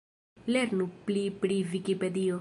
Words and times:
Lernu 0.55 0.87
pli 1.09 1.25
pri 1.45 1.63
Vikipedio. 1.75 2.29